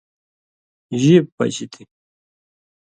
[1.01, 1.83] ژیب پچیۡ تھی۔